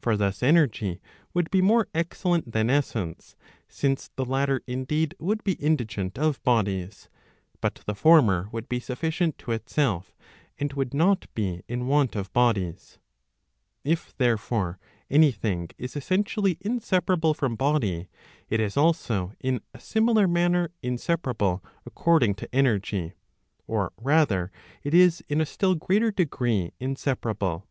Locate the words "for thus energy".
0.00-0.98